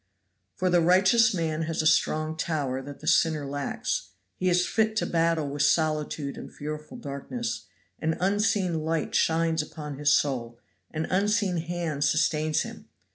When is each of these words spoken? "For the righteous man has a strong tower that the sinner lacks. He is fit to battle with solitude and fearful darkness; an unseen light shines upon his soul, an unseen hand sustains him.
"For 0.55 0.71
the 0.71 0.81
righteous 0.81 1.31
man 1.31 1.61
has 1.69 1.83
a 1.83 1.85
strong 1.85 2.35
tower 2.35 2.81
that 2.81 3.01
the 3.01 3.07
sinner 3.07 3.45
lacks. 3.45 4.13
He 4.35 4.49
is 4.49 4.65
fit 4.65 4.95
to 4.95 5.05
battle 5.05 5.47
with 5.47 5.61
solitude 5.61 6.39
and 6.39 6.51
fearful 6.51 6.97
darkness; 6.97 7.67
an 7.99 8.17
unseen 8.19 8.83
light 8.83 9.13
shines 9.13 9.61
upon 9.61 9.99
his 9.99 10.11
soul, 10.11 10.57
an 10.89 11.05
unseen 11.11 11.57
hand 11.57 12.03
sustains 12.03 12.61
him. 12.63 12.87